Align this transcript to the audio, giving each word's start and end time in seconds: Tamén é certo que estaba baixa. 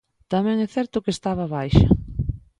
Tamén 0.33 0.57
é 0.65 0.67
certo 0.75 1.03
que 1.03 1.15
estaba 1.17 1.51
baixa. 1.55 1.87